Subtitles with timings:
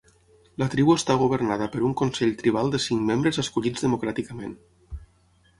[0.61, 4.57] La tribu està governada per un consell tribal de cinc membres escollits democràticament.